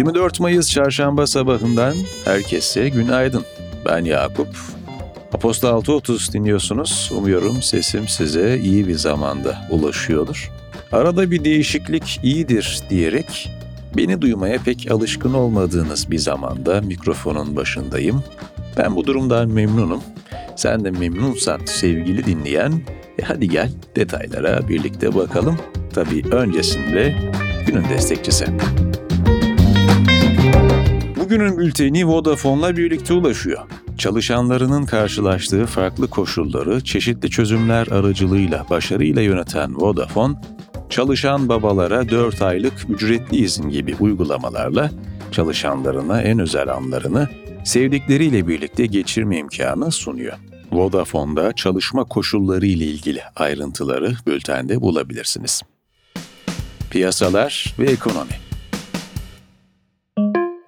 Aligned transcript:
24 0.00 0.40
Mayıs 0.40 0.70
çarşamba 0.70 1.26
sabahından 1.26 1.94
herkese 2.24 2.88
günaydın. 2.88 3.44
Ben 3.86 4.04
Yakup. 4.04 4.48
Aposta 5.32 5.68
6.30 5.68 6.32
dinliyorsunuz. 6.32 7.10
Umuyorum 7.16 7.62
sesim 7.62 8.08
size 8.08 8.58
iyi 8.58 8.88
bir 8.88 8.94
zamanda 8.94 9.68
ulaşıyordur. 9.70 10.50
Arada 10.92 11.30
bir 11.30 11.44
değişiklik 11.44 12.20
iyidir 12.22 12.82
diyerek 12.90 13.50
beni 13.96 14.22
duymaya 14.22 14.58
pek 14.62 14.90
alışkın 14.90 15.34
olmadığınız 15.34 16.10
bir 16.10 16.18
zamanda 16.18 16.80
mikrofonun 16.80 17.56
başındayım. 17.56 18.24
Ben 18.76 18.96
bu 18.96 19.06
durumdan 19.06 19.48
memnunum. 19.48 20.02
Sen 20.56 20.84
de 20.84 20.90
memnunsan 20.90 21.60
sevgili 21.64 22.26
dinleyen, 22.26 22.72
e 23.18 23.22
hadi 23.22 23.48
gel 23.48 23.70
detaylara 23.96 24.68
birlikte 24.68 25.14
bakalım. 25.14 25.58
Tabii 25.94 26.22
öncesinde 26.32 27.14
günün 27.66 27.84
destekçisi. 27.88 28.46
Bugünün 31.30 31.58
bülteni 31.58 32.06
Vodafone'la 32.06 32.76
birlikte 32.76 33.14
ulaşıyor. 33.14 33.60
Çalışanlarının 33.98 34.86
karşılaştığı 34.86 35.66
farklı 35.66 36.10
koşulları 36.10 36.84
çeşitli 36.84 37.30
çözümler 37.30 37.86
aracılığıyla 37.86 38.66
başarıyla 38.70 39.22
yöneten 39.22 39.80
Vodafone, 39.80 40.34
çalışan 40.88 41.48
babalara 41.48 42.08
4 42.08 42.42
aylık 42.42 42.72
ücretli 42.88 43.36
izin 43.36 43.68
gibi 43.68 43.96
uygulamalarla 44.00 44.90
çalışanlarına 45.32 46.22
en 46.22 46.38
özel 46.38 46.74
anlarını 46.74 47.28
sevdikleriyle 47.64 48.48
birlikte 48.48 48.86
geçirme 48.86 49.38
imkanı 49.38 49.92
sunuyor. 49.92 50.38
Vodafone'da 50.72 51.52
çalışma 51.52 52.04
koşulları 52.04 52.66
ile 52.66 52.84
ilgili 52.84 53.20
ayrıntıları 53.36 54.12
bültende 54.26 54.80
bulabilirsiniz. 54.80 55.62
Piyasalar 56.90 57.74
ve 57.78 57.84
ekonomi 57.84 58.49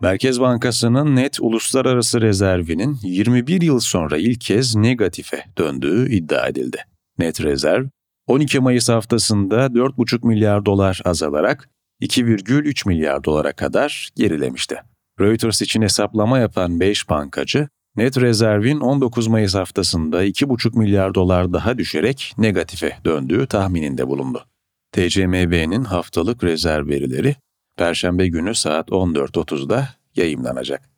Merkez 0.03 0.41
Bankası'nın 0.41 1.17
net 1.17 1.41
uluslararası 1.41 2.20
rezervinin 2.20 2.98
21 3.03 3.62
yıl 3.62 3.81
sonra 3.81 4.17
ilk 4.19 4.41
kez 4.41 4.77
negatife 4.77 5.45
döndüğü 5.58 6.11
iddia 6.11 6.47
edildi. 6.47 6.78
Net 7.19 7.42
rezerv, 7.42 7.86
12 8.27 8.61
Mayıs 8.61 8.89
haftasında 8.89 9.67
4,5 9.67 10.27
milyar 10.27 10.67
dolar 10.67 11.00
azalarak 11.05 11.70
2,3 12.00 12.89
milyar 12.89 13.25
dolara 13.25 13.53
kadar 13.53 14.08
gerilemişti. 14.17 14.77
Reuters 15.20 15.62
için 15.62 15.83
hesaplama 15.83 16.39
yapan 16.39 16.80
5 16.80 17.08
bankacı, 17.08 17.69
net 17.97 18.20
rezervin 18.20 18.80
19 18.80 19.27
Mayıs 19.27 19.55
haftasında 19.55 20.25
2,5 20.25 20.78
milyar 20.78 21.14
dolar 21.14 21.53
daha 21.53 21.78
düşerek 21.78 22.34
negatife 22.39 22.98
döndüğü 23.05 23.47
tahmininde 23.47 24.08
bulundu. 24.08 24.45
TCMB'nin 24.92 25.84
haftalık 25.84 26.45
rezerv 26.45 26.89
verileri 26.89 27.36
Perşembe 27.76 28.28
günü 28.28 28.54
saat 28.54 28.88
14.30'da 28.88 29.88
yayımlanacak. 30.16 30.90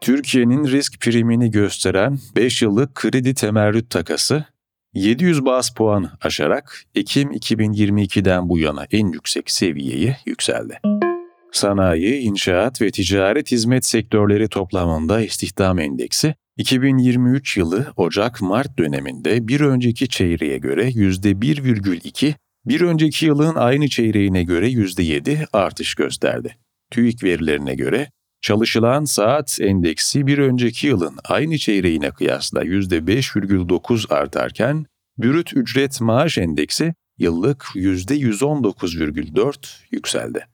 Türkiye'nin 0.00 0.64
risk 0.64 1.00
primini 1.00 1.50
gösteren 1.50 2.18
5 2.36 2.62
yıllık 2.62 2.94
kredi 2.94 3.34
temerrüt 3.34 3.90
takası 3.90 4.44
700 4.94 5.44
bas 5.44 5.70
puan 5.70 6.10
aşarak 6.20 6.84
Ekim 6.94 7.32
2022'den 7.32 8.48
bu 8.48 8.58
yana 8.58 8.86
en 8.90 9.06
yüksek 9.06 9.50
seviyeye 9.50 10.16
yükseldi. 10.26 10.80
Sanayi, 11.52 12.18
inşaat 12.18 12.82
ve 12.82 12.90
ticaret 12.90 13.52
hizmet 13.52 13.84
sektörleri 13.86 14.48
toplamında 14.48 15.20
istihdam 15.20 15.78
endeksi 15.78 16.34
2023 16.56 17.56
yılı 17.56 17.92
Ocak-Mart 17.96 18.78
döneminde 18.78 19.48
bir 19.48 19.60
önceki 19.60 20.08
çeyreğe 20.08 20.58
göre 20.58 20.88
%1,2, 20.88 22.34
bir 22.66 22.80
önceki 22.80 23.26
yılın 23.26 23.54
aynı 23.54 23.88
çeyreğine 23.88 24.42
göre 24.42 24.70
%7 24.70 25.46
artış 25.52 25.94
gösterdi. 25.94 26.56
TÜİK 26.90 27.24
verilerine 27.24 27.74
göre 27.74 28.10
çalışılan 28.40 29.04
saat 29.04 29.58
endeksi 29.60 30.26
bir 30.26 30.38
önceki 30.38 30.86
yılın 30.86 31.18
aynı 31.24 31.58
çeyreğine 31.58 32.10
kıyasla 32.10 32.64
%5,9 32.64 34.14
artarken, 34.14 34.86
bürüt 35.18 35.56
ücret 35.56 36.00
maaş 36.00 36.38
endeksi 36.38 36.94
yıllık 37.18 37.62
%119,4 37.74 39.54
yükseldi. 39.90 40.46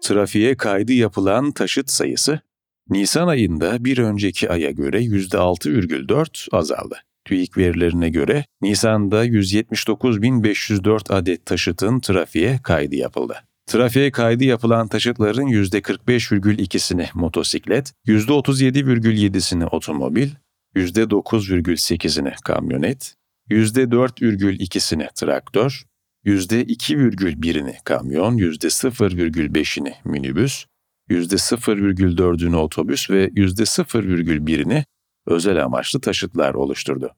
Trafiğe 0.00 0.56
kaydı 0.56 0.92
yapılan 0.92 1.52
taşıt 1.52 1.90
sayısı, 1.90 2.40
Nisan 2.88 3.28
ayında 3.28 3.84
bir 3.84 3.98
önceki 3.98 4.50
aya 4.50 4.70
göre 4.70 5.02
%6,4 5.02 6.56
azaldı. 6.56 7.05
TÜİK 7.26 7.58
verilerine 7.58 8.08
göre 8.08 8.44
Nisan'da 8.62 9.26
179.504 9.26 11.12
adet 11.12 11.46
taşıtın 11.46 12.00
trafiğe 12.00 12.60
kaydı 12.62 12.96
yapıldı. 12.96 13.34
Trafiğe 13.66 14.10
kaydı 14.10 14.44
yapılan 14.44 14.88
taşıtların 14.88 15.46
%45,2'sini 15.46 17.08
motosiklet, 17.14 17.92
%37,7'sini 18.06 19.64
otomobil, 19.64 20.28
%9,8'ini 20.76 22.34
kamyonet, 22.44 23.14
%4,2'sini 23.50 25.08
traktör, 25.14 25.82
%2,1'ini 26.24 27.74
kamyon, 27.84 28.38
%0,5'ini 28.38 29.94
minibüs, 30.04 30.64
%0,4'ünü 31.10 32.56
otobüs 32.56 33.10
ve 33.10 33.28
%0,1'ini 33.28 34.84
özel 35.26 35.64
amaçlı 35.64 36.00
taşıtlar 36.00 36.54
oluşturdu. 36.54 37.10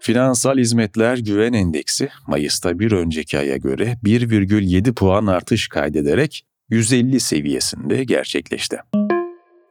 Finansal 0.00 0.58
Hizmetler 0.58 1.18
Güven 1.18 1.52
Endeksi 1.52 2.08
Mayıs'ta 2.26 2.78
bir 2.78 2.92
önceki 2.92 3.38
aya 3.38 3.56
göre 3.56 3.98
1,7 4.04 4.94
puan 4.94 5.26
artış 5.26 5.68
kaydederek 5.68 6.44
150 6.70 7.20
seviyesinde 7.20 8.04
gerçekleşti. 8.04 8.78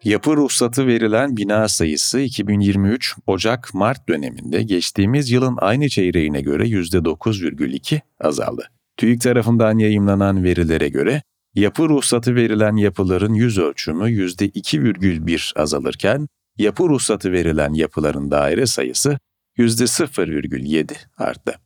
Yapı 0.03 0.37
ruhsatı 0.37 0.87
verilen 0.87 1.37
bina 1.37 1.67
sayısı 1.67 2.19
2023 2.19 3.15
Ocak-Mart 3.27 4.09
döneminde 4.09 4.63
geçtiğimiz 4.63 5.31
yılın 5.31 5.57
aynı 5.57 5.89
çeyreğine 5.89 6.41
göre 6.41 6.63
%9,2 6.63 8.01
azaldı. 8.19 8.69
TÜİK 8.97 9.21
tarafından 9.21 9.77
yayımlanan 9.77 10.43
verilere 10.43 10.89
göre 10.89 11.21
yapı 11.55 11.89
ruhsatı 11.89 12.35
verilen 12.35 12.75
yapıların 12.75 13.33
yüz 13.33 13.57
ölçümü 13.57 14.03
%2,1 14.03 15.59
azalırken 15.59 16.27
yapı 16.57 16.83
ruhsatı 16.83 17.31
verilen 17.31 17.73
yapıların 17.73 18.31
daire 18.31 18.65
sayısı 18.65 19.19
%0,7 19.57 20.93
arttı. 21.17 21.59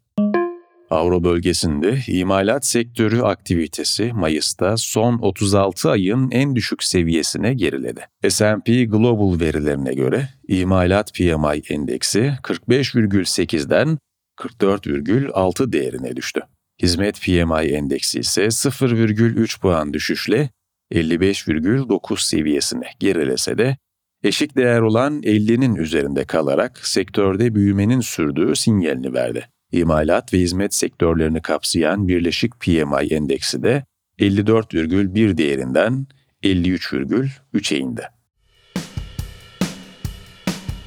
Avro 0.90 1.24
bölgesinde 1.24 2.00
imalat 2.08 2.66
sektörü 2.66 3.22
aktivitesi 3.22 4.14
Mayıs'ta 4.14 4.78
son 4.78 5.18
36 5.18 5.92
ayın 5.92 6.32
en 6.32 6.56
düşük 6.56 6.84
seviyesine 6.84 7.54
geriledi. 7.54 8.06
S&P 8.30 8.84
Global 8.84 9.40
verilerine 9.40 9.94
göre 9.94 10.30
imalat 10.48 11.14
PMI 11.14 11.62
endeksi 11.70 12.34
45,8'den 12.44 13.98
44,6 14.38 15.72
değerine 15.72 16.16
düştü. 16.16 16.42
Hizmet 16.82 17.22
PMI 17.22 17.74
endeksi 17.74 18.20
ise 18.20 18.46
0,3 18.46 19.60
puan 19.60 19.94
düşüşle 19.94 20.50
55,9 20.92 22.28
seviyesine 22.28 22.88
gerilese 23.00 23.58
de 23.58 23.78
eşik 24.24 24.58
değer 24.58 24.82
olan 24.82 25.22
50'nin 25.22 25.76
üzerinde 25.76 26.26
kalarak 26.26 26.88
sektörde 26.88 27.56
büyümenin 27.56 28.00
sürdüğü 28.00 28.56
sinyalini 28.56 29.14
verdi. 29.14 29.48
İmalat 29.72 30.34
ve 30.34 30.38
hizmet 30.38 30.74
sektörlerini 30.74 31.42
kapsayan 31.42 32.08
Birleşik 32.08 32.60
PMI 32.60 33.08
endeksi 33.14 33.64
de 33.64 33.84
54,1 34.20 35.38
değerinden 35.38 36.08
53,3'e 36.44 37.78
indi. 37.78 38.02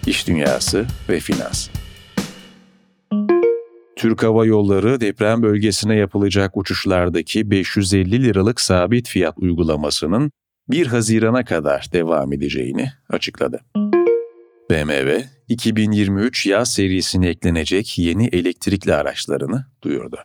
İş 0.06 0.28
Dünyası 0.28 0.86
ve 1.08 1.20
Finans 1.20 1.68
Türk 3.96 4.22
Hava 4.22 4.46
Yolları 4.46 5.00
deprem 5.00 5.42
bölgesine 5.42 5.96
yapılacak 5.96 6.56
uçuşlardaki 6.56 7.50
550 7.50 8.22
liralık 8.22 8.60
sabit 8.60 9.08
fiyat 9.08 9.34
uygulamasının 9.38 10.30
1 10.68 10.86
Haziran'a 10.86 11.44
kadar 11.44 11.86
devam 11.92 12.32
edeceğini 12.32 12.88
açıkladı. 13.10 13.60
BMW, 14.70 15.24
2023 15.48 16.46
yaz 16.46 16.72
serisine 16.72 17.28
eklenecek 17.28 17.98
yeni 17.98 18.26
elektrikli 18.26 18.94
araçlarını 18.94 19.66
duyurdu. 19.82 20.16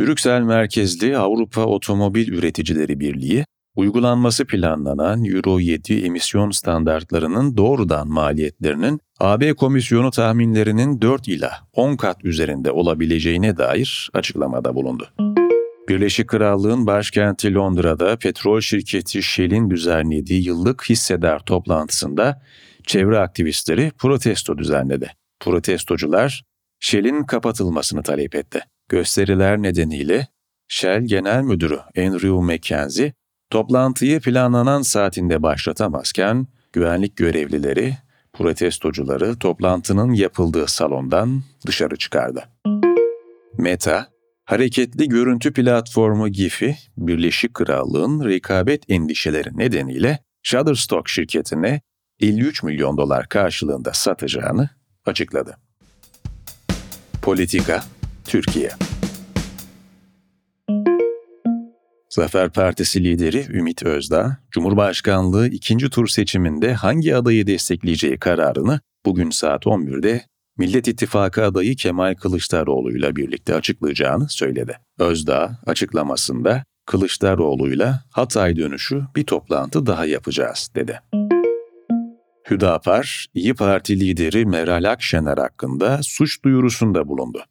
Brüksel 0.00 0.40
merkezli 0.40 1.16
Avrupa 1.16 1.64
Otomobil 1.64 2.28
Üreticileri 2.28 3.00
Birliği, 3.00 3.44
uygulanması 3.76 4.46
planlanan 4.46 5.24
Euro 5.24 5.60
7 5.60 6.04
emisyon 6.04 6.50
standartlarının 6.50 7.56
doğrudan 7.56 8.08
maliyetlerinin 8.08 9.00
AB 9.20 9.54
Komisyonu 9.54 10.10
tahminlerinin 10.10 11.00
4 11.00 11.28
ila 11.28 11.50
10 11.72 11.96
kat 11.96 12.24
üzerinde 12.24 12.70
olabileceğine 12.70 13.56
dair 13.56 14.10
açıklamada 14.14 14.74
bulundu. 14.74 15.08
Birleşik 15.88 16.28
Krallığın 16.28 16.86
başkenti 16.86 17.54
Londra'da 17.54 18.16
petrol 18.16 18.60
şirketi 18.60 19.22
Shell'in 19.22 19.70
düzenlediği 19.70 20.44
yıllık 20.44 20.90
hissedar 20.90 21.38
toplantısında 21.38 22.42
çevre 22.86 23.18
aktivistleri 23.18 23.92
protesto 23.98 24.58
düzenledi. 24.58 25.10
Protestocular 25.40 26.44
Shell'in 26.80 27.24
kapatılmasını 27.24 28.02
talep 28.02 28.34
etti. 28.34 28.60
Gösteriler 28.88 29.62
nedeniyle 29.62 30.28
Shell 30.68 31.02
Genel 31.02 31.42
Müdürü 31.42 31.78
Andrew 31.96 32.28
Mackenzie, 32.28 33.12
Toplantıyı 33.52 34.20
planlanan 34.20 34.82
saatinde 34.82 35.42
başlatamazken 35.42 36.46
güvenlik 36.72 37.16
görevlileri 37.16 37.96
protestocuları 38.32 39.38
toplantının 39.38 40.12
yapıldığı 40.12 40.66
salondan 40.66 41.42
dışarı 41.66 41.96
çıkardı. 41.96 42.44
Meta, 43.58 44.11
hareketli 44.44 45.08
görüntü 45.08 45.52
platformu 45.52 46.28
GIF'i 46.28 46.76
Birleşik 46.96 47.54
Krallığın 47.54 48.24
rekabet 48.24 48.90
endişeleri 48.90 49.58
nedeniyle 49.58 50.18
Shutterstock 50.42 51.08
şirketine 51.08 51.80
53 52.20 52.62
milyon 52.62 52.96
dolar 52.96 53.28
karşılığında 53.28 53.92
satacağını 53.92 54.70
açıkladı. 55.06 55.56
Politika, 57.22 57.84
Türkiye 58.24 58.70
Zafer 62.08 62.50
Partisi 62.50 63.04
lideri 63.04 63.46
Ümit 63.48 63.82
Özdağ, 63.82 64.36
Cumhurbaşkanlığı 64.50 65.48
ikinci 65.48 65.90
tur 65.90 66.08
seçiminde 66.08 66.74
hangi 66.74 67.16
adayı 67.16 67.46
destekleyeceği 67.46 68.18
kararını 68.18 68.80
bugün 69.04 69.30
saat 69.30 69.66
11'de 69.66 70.24
Millet 70.62 70.88
İttifakı 70.88 71.44
adayı 71.44 71.76
Kemal 71.76 72.14
Kılıçdaroğlu 72.14 72.96
ile 72.96 73.16
birlikte 73.16 73.54
açıklayacağını 73.54 74.28
söyledi. 74.28 74.78
Özdağ 74.98 75.58
açıklamasında 75.66 76.64
Kılıçdaroğlu'yla 76.86 78.04
Hatay 78.10 78.56
dönüşü 78.56 79.02
bir 79.16 79.24
toplantı 79.24 79.86
daha 79.86 80.06
yapacağız 80.06 80.70
dedi. 80.74 81.00
Hüdapar, 82.50 83.26
İyi 83.34 83.54
Parti 83.54 84.00
lideri 84.00 84.46
Meral 84.46 84.90
Akşener 84.90 85.38
hakkında 85.38 86.00
suç 86.02 86.44
duyurusunda 86.44 87.08
bulundu. 87.08 87.44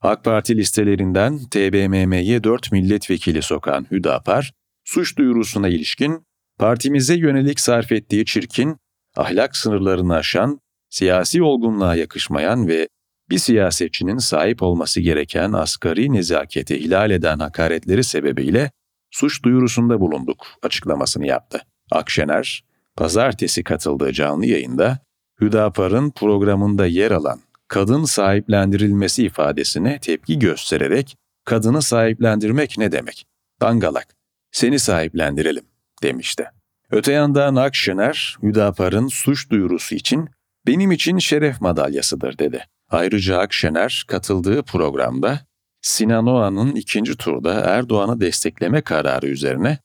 AK 0.00 0.24
Parti 0.24 0.56
listelerinden 0.56 1.38
TBMM'ye 1.50 2.44
4 2.44 2.72
milletvekili 2.72 3.42
sokan 3.42 3.86
Hüdapar, 3.90 4.52
suç 4.84 5.18
duyurusuna 5.18 5.68
ilişkin 5.68 6.22
partimize 6.58 7.14
yönelik 7.14 7.60
sarf 7.60 7.92
ettiği 7.92 8.24
çirkin, 8.24 8.76
ahlak 9.16 9.56
sınırlarını 9.56 10.14
aşan, 10.14 10.60
siyasi 10.94 11.42
olgunluğa 11.42 11.96
yakışmayan 11.96 12.68
ve 12.68 12.88
bir 13.30 13.38
siyasetçinin 13.38 14.18
sahip 14.18 14.62
olması 14.62 15.00
gereken 15.00 15.52
asgari 15.52 16.12
nezaketi 16.12 16.76
ihlal 16.76 17.10
eden 17.10 17.38
hakaretleri 17.38 18.04
sebebiyle 18.04 18.70
suç 19.10 19.44
duyurusunda 19.44 20.00
bulunduk 20.00 20.46
açıklamasını 20.62 21.26
yaptı. 21.26 21.60
Akşener, 21.90 22.64
pazartesi 22.96 23.64
katıldığı 23.64 24.12
canlı 24.12 24.46
yayında 24.46 24.98
Hüdapar'ın 25.40 26.10
programında 26.10 26.86
yer 26.86 27.10
alan 27.10 27.40
kadın 27.68 28.04
sahiplendirilmesi 28.04 29.24
ifadesine 29.24 29.98
tepki 29.98 30.38
göstererek 30.38 31.16
kadını 31.44 31.82
sahiplendirmek 31.82 32.78
ne 32.78 32.92
demek? 32.92 33.24
Dangalak, 33.60 34.16
seni 34.52 34.78
sahiplendirelim 34.78 35.64
demişti. 36.02 36.44
Öte 36.90 37.12
yandan 37.12 37.56
Akşener, 37.56 38.36
Hüdapar'ın 38.42 39.08
suç 39.08 39.50
duyurusu 39.50 39.94
için 39.94 40.28
benim 40.66 40.92
için 40.92 41.18
şeref 41.18 41.60
madalyasıdır 41.60 42.38
dedi. 42.38 42.64
Ayrıca 42.90 43.38
Akşener 43.38 44.04
katıldığı 44.08 44.62
programda 44.62 45.40
Sinan 45.80 46.26
Oğan'ın 46.26 46.74
ikinci 46.74 47.16
turda 47.16 47.54
Erdoğan'ı 47.54 48.20
destekleme 48.20 48.80
kararı 48.80 49.26
üzerine 49.26 49.78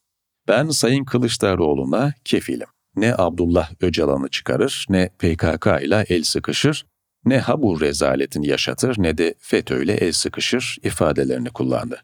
ben 0.48 0.70
Sayın 0.70 1.06
Kılıçdaroğlu'na 1.06 2.14
kefilim. 2.26 2.68
Ne 2.96 3.16
Abdullah 3.18 3.72
Öcalan'ı 3.82 4.30
çıkarır 4.30 4.86
ne 4.90 5.10
PKK 5.20 5.68
ile 5.82 6.06
el 6.10 6.24
sıkışır, 6.24 6.86
ne 7.26 7.40
Habur 7.40 7.82
rezaletini 7.82 8.48
yaşatır 8.48 8.96
ne 8.98 9.18
de 9.18 9.36
FETÖ 9.40 9.84
ile 9.84 9.94
el 9.94 10.12
sıkışır 10.12 10.78
ifadelerini 10.84 11.50
kullandı. 11.50 12.04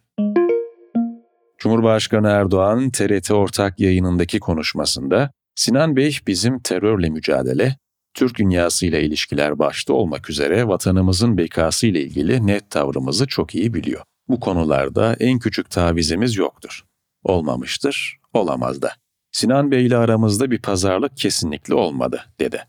Cumhurbaşkanı 1.58 2.28
Erdoğan 2.28 2.90
TRT 2.90 3.32
ortak 3.32 3.80
yayınındaki 3.80 4.40
konuşmasında 4.40 5.32
Sinan 5.56 5.96
Bey 5.96 6.18
bizim 6.28 6.60
terörle 6.60 7.10
mücadele, 7.10 7.78
Türk 8.16 8.38
dünyasıyla 8.38 9.00
ilişkiler 9.00 9.60
başta 9.60 9.94
olmak 9.94 10.30
üzere 10.30 10.68
vatanımızın 10.68 11.38
bekası 11.38 11.88
ile 11.88 12.02
ilgili 12.02 12.48
net 12.48 12.70
tavrımızı 12.70 13.28
çok 13.28 13.56
iyi 13.56 13.74
biliyor. 13.74 14.02
Bu 14.30 14.40
konularda 14.40 15.16
en 15.20 15.40
küçük 15.40 15.70
tavizimiz 15.70 16.36
yoktur. 16.36 16.86
Olmamıştır, 17.24 18.18
olamaz 18.34 18.82
da. 18.82 18.92
Sinan 19.32 19.72
Bey 19.72 19.86
ile 19.86 19.98
aramızda 19.98 20.52
bir 20.52 20.62
pazarlık 20.62 21.18
kesinlikle 21.18 21.74
olmadı, 21.74 22.22
dedi. 22.40 22.62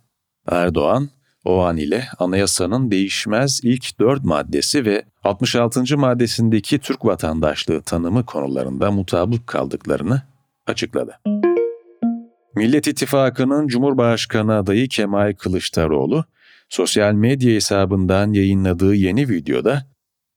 Erdoğan, 0.47 1.09
o 1.45 1.61
an 1.61 1.77
ile 1.77 2.05
anayasanın 2.19 2.91
değişmez 2.91 3.61
ilk 3.63 4.01
dört 4.01 4.25
maddesi 4.25 4.85
ve 4.85 5.05
66. 5.25 5.99
maddesindeki 5.99 6.79
Türk 6.79 7.05
vatandaşlığı 7.05 7.83
tanımı 7.83 8.27
konularında 8.27 8.91
mutabık 8.91 9.47
kaldıklarını 9.47 10.23
açıkladı. 10.67 11.19
Millet 12.57 12.87
İttifakı'nın 12.87 13.67
Cumhurbaşkanı 13.67 14.55
adayı 14.55 14.89
Kemal 14.89 15.33
Kılıçdaroğlu, 15.33 16.25
sosyal 16.69 17.13
medya 17.13 17.55
hesabından 17.55 18.33
yayınladığı 18.33 18.95
yeni 18.95 19.29
videoda 19.29 19.87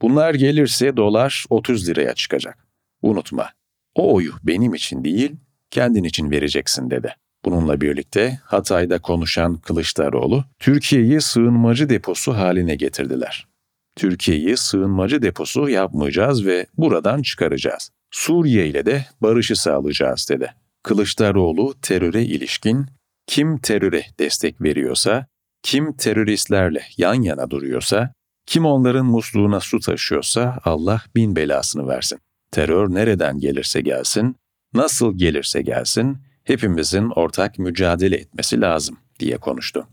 bunlar 0.01 0.33
gelirse 0.33 0.97
dolar 0.97 1.45
30 1.49 1.89
liraya 1.89 2.13
çıkacak. 2.13 2.57
Unutma, 3.01 3.49
o 3.95 4.15
oyu 4.15 4.33
benim 4.43 4.73
için 4.73 5.03
değil, 5.03 5.31
kendin 5.71 6.03
için 6.03 6.31
vereceksin 6.31 6.89
dedi. 6.89 7.15
Bununla 7.45 7.81
birlikte 7.81 8.39
Hatay'da 8.43 8.99
konuşan 8.99 9.57
Kılıçdaroğlu, 9.57 10.45
Türkiye'yi 10.59 11.21
sığınmacı 11.21 11.89
deposu 11.89 12.33
haline 12.33 12.75
getirdiler. 12.75 13.47
Türkiye'yi 13.95 14.57
sığınmacı 14.57 15.21
deposu 15.21 15.69
yapmayacağız 15.69 16.45
ve 16.45 16.65
buradan 16.77 17.21
çıkaracağız. 17.21 17.89
Suriye 18.11 18.67
ile 18.67 18.85
de 18.85 19.05
barışı 19.21 19.55
sağlayacağız 19.55 20.27
dedi. 20.29 20.53
Kılıçdaroğlu 20.83 21.73
teröre 21.81 22.23
ilişkin 22.23 22.85
kim 23.27 23.57
teröre 23.57 24.05
destek 24.19 24.61
veriyorsa, 24.61 25.25
kim 25.63 25.93
teröristlerle 25.93 26.81
yan 26.97 27.21
yana 27.21 27.49
duruyorsa, 27.49 28.13
kim 28.45 28.65
onların 28.65 29.05
musluğuna 29.05 29.59
su 29.59 29.79
taşıyorsa 29.79 30.59
Allah 30.63 31.01
bin 31.15 31.35
belasını 31.35 31.87
versin. 31.87 32.19
Terör 32.51 32.93
nereden 32.93 33.39
gelirse 33.39 33.81
gelsin, 33.81 34.35
nasıl 34.73 35.17
gelirse 35.17 35.61
gelsin, 35.61 36.17
hepimizin 36.43 37.09
ortak 37.09 37.59
mücadele 37.59 38.15
etmesi 38.15 38.61
lazım 38.61 38.97
diye 39.19 39.37
konuştu. 39.37 39.87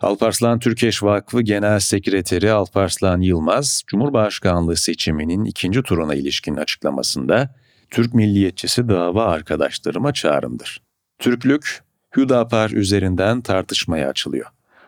Alparslan 0.00 0.58
Türkeş 0.58 1.02
Vakfı 1.02 1.42
Genel 1.42 1.78
Sekreteri 1.78 2.52
Alparslan 2.52 3.20
Yılmaz, 3.20 3.82
Cumhurbaşkanlığı 3.86 4.76
seçiminin 4.76 5.44
ikinci 5.44 5.82
turuna 5.82 6.14
ilişkin 6.14 6.56
açıklamasında 6.56 7.54
Türk 7.90 8.14
milliyetçisi 8.14 8.88
dava 8.88 9.24
arkadaşlarıma 9.24 10.12
çağrımdır. 10.12 10.82
Türklük, 11.18 11.82
Hüdapar 12.16 12.70
üzerinden 12.70 13.40
tartışmaya 13.40 14.08
açılıyor. 14.08 14.46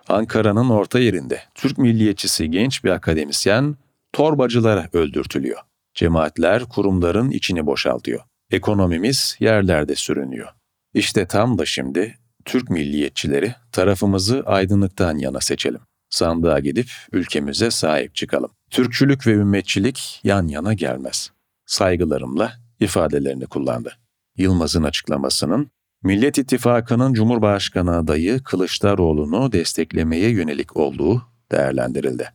Ankara'nın 0.09 0.71
orta 0.71 0.99
yerinde 0.99 1.43
Türk 1.55 1.79
milliyetçisi 1.79 2.51
genç 2.51 2.85
bir 2.85 2.91
akademisyen 2.91 3.77
torbacılara 4.13 4.89
öldürtülüyor. 4.93 5.59
Cemaatler 5.95 6.65
kurumların 6.65 7.31
içini 7.31 7.67
boşaltıyor. 7.67 8.21
Ekonomimiz 8.51 9.37
yerlerde 9.41 9.95
sürünüyor. 9.95 10.49
İşte 10.95 11.27
tam 11.27 11.59
da 11.59 11.67
şimdi 11.67 12.19
Türk 12.45 12.71
milliyetçileri 12.71 13.55
tarafımızı 13.73 14.43
aydınlıktan 14.47 15.19
yana 15.19 15.41
seçelim. 15.41 15.81
Sandığa 16.11 16.59
gidip 16.59 16.91
ülkemize 17.13 17.71
sahip 17.71 18.15
çıkalım. 18.15 18.51
Türkçülük 18.71 19.27
ve 19.27 19.33
ümmetçilik 19.33 20.21
yan 20.25 20.49
yana 20.49 20.75
gelmez. 20.75 21.31
Saygılarımla 21.67 22.53
ifadelerini 22.81 23.47
kullandı. 23.47 23.93
Yılmaz'ın 24.37 24.83
açıklamasının 24.83 25.71
Millet 26.03 26.39
İttifakı'nın 26.39 27.13
Cumhurbaşkanı 27.13 27.97
adayı 27.97 28.43
Kılıçdaroğlu'nu 28.43 29.53
desteklemeye 29.53 30.31
yönelik 30.31 30.77
olduğu 30.77 31.23
değerlendirildi. 31.53 32.29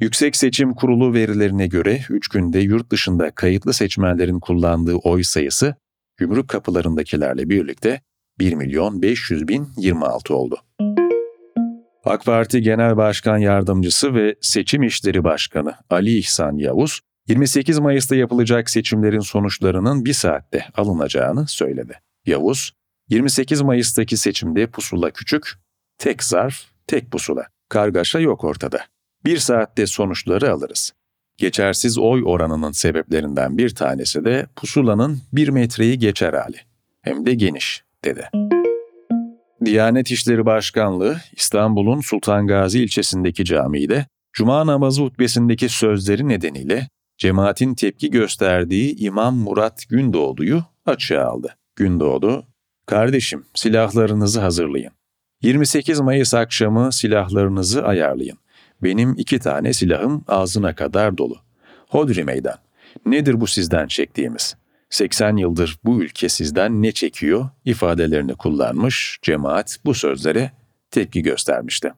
Yüksek 0.00 0.36
Seçim 0.36 0.74
Kurulu 0.74 1.14
verilerine 1.14 1.66
göre 1.66 2.00
3 2.10 2.28
günde 2.28 2.58
yurt 2.58 2.90
dışında 2.90 3.30
kayıtlı 3.30 3.72
seçmenlerin 3.72 4.40
kullandığı 4.40 4.94
oy 4.94 5.22
sayısı 5.22 5.74
gümrük 6.16 6.48
kapılarındakilerle 6.48 7.48
birlikte 7.48 8.00
1 8.38 8.54
milyon 8.54 9.02
500 9.02 9.48
bin 9.48 9.68
26 9.76 10.34
oldu. 10.34 10.58
AK 12.04 12.24
Parti 12.24 12.62
Genel 12.62 12.96
Başkan 12.96 13.38
Yardımcısı 13.38 14.14
ve 14.14 14.34
Seçim 14.40 14.82
İşleri 14.82 15.24
Başkanı 15.24 15.74
Ali 15.90 16.18
İhsan 16.18 16.56
Yavuz, 16.56 17.00
28 17.28 17.78
Mayıs'ta 17.78 18.16
yapılacak 18.16 18.70
seçimlerin 18.70 19.20
sonuçlarının 19.20 20.04
bir 20.04 20.12
saatte 20.12 20.66
alınacağını 20.74 21.48
söyledi. 21.48 22.00
Yavuz, 22.26 22.72
28 23.08 23.60
Mayıs'taki 23.60 24.16
seçimde 24.16 24.66
pusula 24.66 25.10
küçük, 25.10 25.52
tek 25.98 26.22
zarf, 26.22 26.54
tek 26.86 27.10
pusula. 27.10 27.46
Kargaşa 27.68 28.20
yok 28.20 28.44
ortada. 28.44 28.80
Bir 29.24 29.38
saatte 29.38 29.86
sonuçları 29.86 30.52
alırız. 30.52 30.92
Geçersiz 31.36 31.98
oy 31.98 32.22
oranının 32.26 32.72
sebeplerinden 32.72 33.58
bir 33.58 33.74
tanesi 33.74 34.24
de 34.24 34.46
pusulanın 34.56 35.20
bir 35.32 35.48
metreyi 35.48 35.98
geçer 35.98 36.32
hali. 36.32 36.56
Hem 37.02 37.26
de 37.26 37.34
geniş, 37.34 37.84
dedi. 38.04 38.30
Diyanet 39.64 40.10
İşleri 40.10 40.46
Başkanlığı 40.46 41.16
İstanbul'un 41.32 42.00
Sultan 42.00 42.46
Gazi 42.46 42.82
ilçesindeki 42.82 43.44
camide 43.44 44.06
Cuma 44.32 44.66
namazı 44.66 45.02
hutbesindeki 45.02 45.68
sözleri 45.68 46.28
nedeniyle 46.28 46.88
cemaatin 47.18 47.74
tepki 47.74 48.10
gösterdiği 48.10 48.96
İmam 48.98 49.36
Murat 49.36 49.84
Gündoğdu'yu 49.88 50.64
açığa 50.86 51.24
aldı. 51.24 51.56
Gündoğdu, 51.76 52.46
"Kardeşim, 52.86 53.44
silahlarınızı 53.54 54.40
hazırlayın. 54.40 54.92
28 55.42 56.00
Mayıs 56.00 56.34
akşamı 56.34 56.92
silahlarınızı 56.92 57.84
ayarlayın. 57.84 58.38
Benim 58.82 59.14
iki 59.18 59.38
tane 59.38 59.72
silahım 59.72 60.24
ağzına 60.28 60.74
kadar 60.74 61.18
dolu. 61.18 61.36
Hodri 61.88 62.24
meydan. 62.24 62.58
Nedir 63.06 63.40
bu 63.40 63.46
sizden 63.46 63.86
çektiğimiz? 63.86 64.56
80 64.90 65.36
yıldır 65.36 65.78
bu 65.84 66.02
ülke 66.02 66.28
sizden 66.28 66.82
ne 66.82 66.92
çekiyor 66.92 67.48
ifadelerini 67.64 68.34
kullanmış, 68.34 69.18
cemaat 69.22 69.78
bu 69.84 69.94
sözlere 69.94 70.52
tepki 70.90 71.22
göstermişti. 71.22 71.92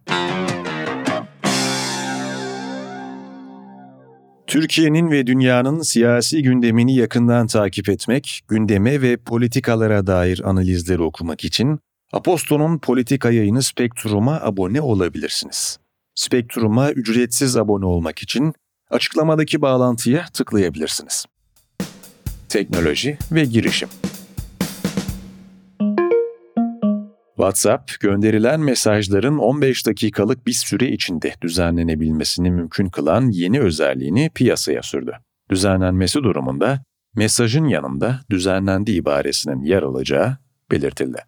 Türkiye'nin 4.46 5.10
ve 5.10 5.26
dünyanın 5.26 5.82
siyasi 5.82 6.42
gündemini 6.42 6.96
yakından 6.96 7.46
takip 7.46 7.88
etmek, 7.88 8.40
gündeme 8.48 9.02
ve 9.02 9.16
politikalara 9.16 10.06
dair 10.06 10.40
analizleri 10.44 11.02
okumak 11.02 11.44
için 11.44 11.78
Aposto'nun 12.12 12.78
politika 12.78 13.30
yayını 13.30 13.62
Spektrum'a 13.62 14.40
abone 14.40 14.80
olabilirsiniz. 14.80 15.78
Spektrum'a 16.14 16.90
ücretsiz 16.92 17.56
abone 17.56 17.86
olmak 17.86 18.18
için 18.18 18.54
açıklamadaki 18.90 19.62
bağlantıya 19.62 20.26
tıklayabilirsiniz. 20.32 21.24
Teknoloji 22.48 23.18
ve 23.32 23.44
girişim 23.44 23.88
WhatsApp, 27.36 28.00
gönderilen 28.00 28.60
mesajların 28.60 29.38
15 29.38 29.86
dakikalık 29.86 30.46
bir 30.46 30.52
süre 30.52 30.88
içinde 30.88 31.32
düzenlenebilmesini 31.42 32.50
mümkün 32.50 32.88
kılan 32.88 33.30
yeni 33.30 33.60
özelliğini 33.60 34.30
piyasaya 34.34 34.82
sürdü. 34.82 35.12
Düzenlenmesi 35.50 36.22
durumunda 36.22 36.82
mesajın 37.16 37.64
yanında 37.64 38.20
düzenlendi 38.30 38.92
ibaresinin 38.92 39.62
yer 39.62 39.82
alacağı 39.82 40.36
belirtildi. 40.70 41.18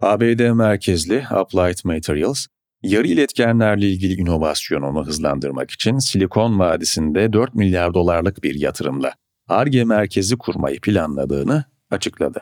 ABD 0.00 0.50
merkezli 0.50 1.24
Applied 1.30 1.78
Materials, 1.84 2.46
yarı 2.82 3.06
iletkenlerle 3.06 3.88
ilgili 3.88 4.20
inovasyonunu 4.20 5.06
hızlandırmak 5.06 5.70
için 5.70 5.98
Silikon 5.98 6.58
Vadisi'nde 6.58 7.32
4 7.32 7.54
milyar 7.54 7.94
dolarlık 7.94 8.42
bir 8.44 8.54
yatırımla 8.54 9.12
ARGE 9.48 9.84
merkezi 9.84 10.36
kurmayı 10.38 10.80
planladığını 10.80 11.64
açıkladı. 11.90 12.40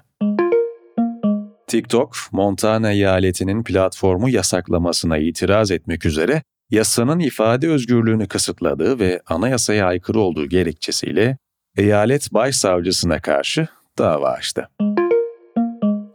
TikTok, 1.72 2.16
Montana 2.32 2.92
eyaletinin 2.92 3.64
platformu 3.64 4.30
yasaklamasına 4.30 5.18
itiraz 5.18 5.70
etmek 5.70 6.06
üzere 6.06 6.42
yasanın 6.70 7.18
ifade 7.18 7.68
özgürlüğünü 7.68 8.28
kısıtladığı 8.28 8.98
ve 8.98 9.20
anayasaya 9.26 9.86
aykırı 9.86 10.20
olduğu 10.20 10.46
gerekçesiyle 10.46 11.38
eyalet 11.76 12.32
başsavcısına 12.32 13.20
karşı 13.20 13.68
dava 13.98 14.28
açtı. 14.28 14.68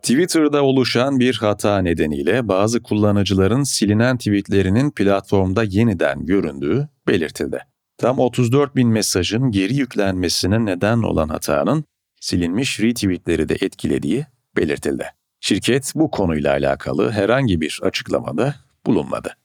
Twitter'da 0.01 0.63
oluşan 0.63 1.19
bir 1.19 1.35
hata 1.35 1.79
nedeniyle 1.79 2.47
bazı 2.47 2.83
kullanıcıların 2.83 3.63
silinen 3.63 4.17
tweetlerinin 4.17 4.91
platformda 4.91 5.63
yeniden 5.63 6.25
göründüğü 6.25 6.87
belirtildi. 7.07 7.59
Tam 7.97 8.19
34 8.19 8.75
bin 8.75 8.89
mesajın 8.89 9.51
geri 9.51 9.75
yüklenmesine 9.75 10.65
neden 10.65 11.01
olan 11.01 11.29
hatanın 11.29 11.83
silinmiş 12.21 12.79
retweetleri 12.79 13.49
de 13.49 13.57
etkilediği 13.61 14.25
belirtildi. 14.57 15.16
Şirket 15.39 15.91
bu 15.95 16.11
konuyla 16.11 16.51
alakalı 16.51 17.11
herhangi 17.11 17.61
bir 17.61 17.79
açıklamada 17.83 18.55
bulunmadı. 18.85 19.37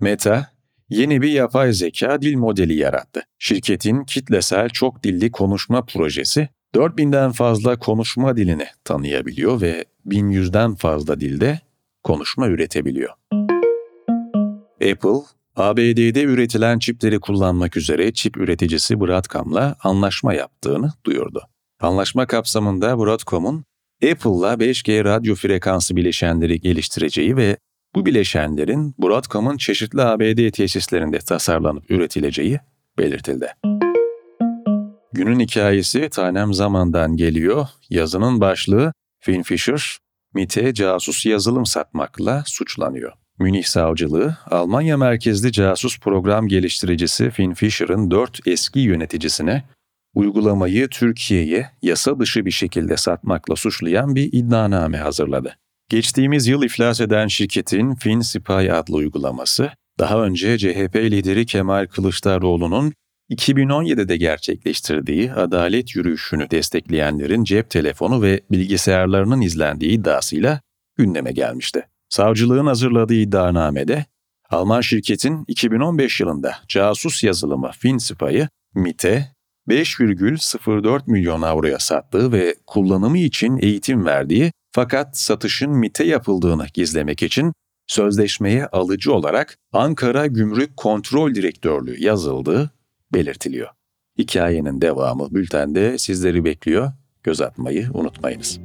Meta, 0.00 0.50
yeni 0.88 1.22
bir 1.22 1.30
yapay 1.30 1.72
zeka 1.72 2.22
dil 2.22 2.36
modeli 2.36 2.74
yarattı. 2.74 3.22
Şirketin 3.38 4.04
kitlesel 4.04 4.68
çok 4.68 5.02
dilli 5.02 5.30
konuşma 5.30 5.84
projesi 5.84 6.48
4000'den 6.74 7.32
fazla 7.32 7.78
konuşma 7.78 8.36
dilini 8.36 8.66
tanıyabiliyor 8.84 9.60
ve 9.60 9.84
1100'den 10.06 10.74
fazla 10.74 11.20
dilde 11.20 11.60
konuşma 12.02 12.48
üretebiliyor. 12.48 13.10
Apple, 14.92 15.20
ABD'de 15.56 16.22
üretilen 16.22 16.78
çipleri 16.78 17.20
kullanmak 17.20 17.76
üzere 17.76 18.12
çip 18.12 18.36
üreticisi 18.36 19.00
Broadcom'la 19.00 19.76
anlaşma 19.82 20.34
yaptığını 20.34 20.92
duyurdu. 21.06 21.42
Anlaşma 21.80 22.26
kapsamında 22.26 22.98
Broadcom'un 22.98 23.64
Apple'la 24.02 24.54
5G 24.54 25.04
radyo 25.04 25.34
frekansı 25.34 25.96
bileşenleri 25.96 26.60
geliştireceği 26.60 27.36
ve 27.36 27.56
bu 27.94 28.06
bileşenlerin 28.06 28.94
Broadcom'un 28.98 29.56
çeşitli 29.56 30.02
ABD 30.02 30.50
tesislerinde 30.50 31.18
tasarlanıp 31.18 31.90
üretileceği 31.90 32.60
belirtildi. 32.98 33.54
Günün 35.12 35.40
hikayesi 35.40 36.08
Tanem 36.08 36.54
Zaman'dan 36.54 37.16
geliyor. 37.16 37.66
Yazının 37.90 38.40
başlığı 38.40 38.92
Finn 39.20 39.42
Fisher, 39.42 39.98
MIT'e 40.34 40.74
casus 40.74 41.26
yazılım 41.26 41.66
satmakla 41.66 42.42
suçlanıyor. 42.46 43.12
Münih 43.38 43.64
Savcılığı, 43.64 44.36
Almanya 44.50 44.96
merkezli 44.96 45.52
casus 45.52 46.00
program 46.00 46.48
geliştiricisi 46.48 47.30
Finn 47.30 47.54
Fisher'ın 47.54 48.10
dört 48.10 48.46
eski 48.46 48.80
yöneticisine 48.80 49.64
uygulamayı 50.14 50.88
Türkiye'ye 50.88 51.70
yasa 51.82 52.18
dışı 52.18 52.46
bir 52.46 52.50
şekilde 52.50 52.96
satmakla 52.96 53.56
suçlayan 53.56 54.14
bir 54.14 54.28
iddianame 54.32 54.98
hazırladı. 54.98 55.56
Geçtiğimiz 55.88 56.46
yıl 56.46 56.62
iflas 56.62 57.00
eden 57.00 57.26
şirketin 57.26 57.94
FinSpy 57.94 58.72
adlı 58.72 58.96
uygulaması, 58.96 59.70
daha 59.98 60.24
önce 60.24 60.58
CHP 60.58 60.96
lideri 60.96 61.46
Kemal 61.46 61.86
Kılıçdaroğlu'nun 61.86 62.92
2017'de 63.30 64.16
gerçekleştirdiği 64.16 65.32
adalet 65.32 65.96
yürüyüşünü 65.96 66.50
destekleyenlerin 66.50 67.44
cep 67.44 67.70
telefonu 67.70 68.22
ve 68.22 68.40
bilgisayarlarının 68.50 69.40
izlendiği 69.40 69.90
iddiasıyla 69.90 70.60
gündeme 70.96 71.32
gelmişti. 71.32 71.86
Savcılığın 72.08 72.66
hazırladığı 72.66 73.14
iddianamede, 73.14 74.06
Alman 74.50 74.80
şirketin 74.80 75.44
2015 75.48 76.20
yılında 76.20 76.54
casus 76.68 77.24
yazılımı 77.24 77.70
FinSpy'ı 77.78 78.48
MIT'e 78.74 79.37
5,04 79.68 81.02
milyon 81.06 81.42
avroya 81.42 81.78
sattığı 81.78 82.32
ve 82.32 82.54
kullanımı 82.66 83.18
için 83.18 83.58
eğitim 83.62 84.06
verdiği 84.06 84.52
fakat 84.72 85.18
satışın 85.18 85.70
MIT'e 85.70 86.04
yapıldığını 86.04 86.66
gizlemek 86.74 87.22
için 87.22 87.52
sözleşmeye 87.86 88.66
alıcı 88.66 89.12
olarak 89.12 89.56
Ankara 89.72 90.26
Gümrük 90.26 90.76
Kontrol 90.76 91.34
Direktörlüğü 91.34 92.04
yazıldığı 92.04 92.70
belirtiliyor. 93.12 93.68
Hikayenin 94.18 94.80
devamı 94.80 95.34
bültende 95.34 95.98
sizleri 95.98 96.44
bekliyor. 96.44 96.92
Göz 97.22 97.40
atmayı 97.40 97.88
unutmayınız. 97.94 98.60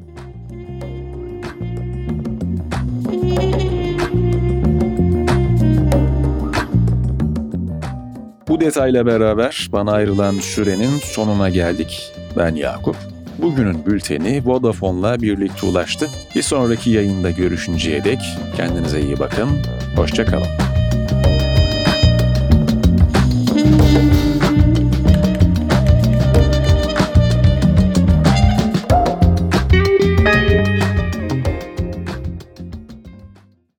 Bu 8.53 8.59
detayla 8.59 9.05
beraber 9.05 9.67
bana 9.71 9.91
ayrılan 9.91 10.33
sürenin 10.33 10.97
sonuna 10.97 11.49
geldik. 11.49 12.13
Ben 12.37 12.55
Yakup. 12.55 12.95
Bugünün 13.41 13.85
bülteni 13.85 14.41
Vodafone'la 14.45 15.21
birlikte 15.21 15.65
ulaştı. 15.65 16.09
Bir 16.35 16.41
sonraki 16.41 16.89
yayında 16.89 17.31
görüşünceye 17.31 18.03
dek 18.03 18.19
kendinize 18.57 19.01
iyi 19.01 19.19
bakın. 19.19 19.49
Hoşçakalın. 19.95 20.72